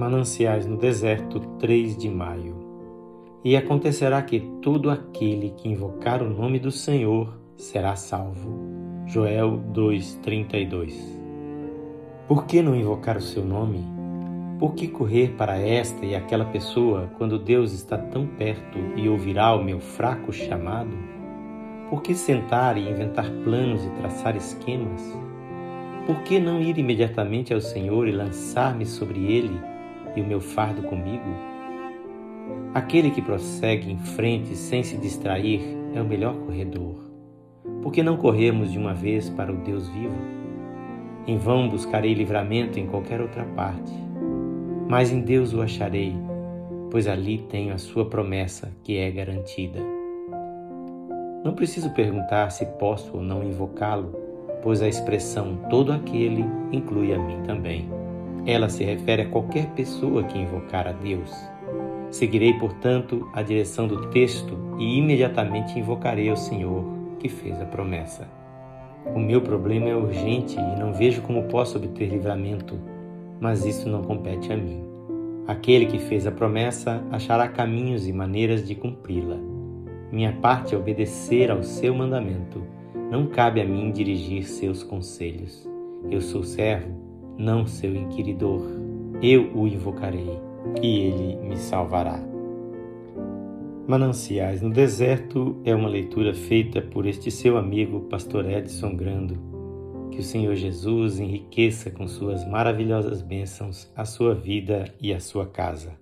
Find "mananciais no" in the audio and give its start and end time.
0.00-0.78, 93.86-94.70